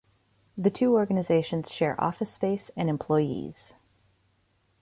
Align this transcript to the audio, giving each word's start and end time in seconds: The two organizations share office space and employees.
The 0.57 0.71
two 0.71 0.95
organizations 0.95 1.69
share 1.69 1.95
office 2.03 2.31
space 2.33 2.71
and 2.75 2.89
employees. 2.89 3.75